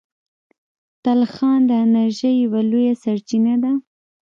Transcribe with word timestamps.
تلخان 1.03 1.59
د 1.69 1.71
انرژۍ 1.85 2.33
یوه 2.43 2.61
لویه 2.71 2.93
سرچینه 3.03 3.55
ده. 3.63 3.71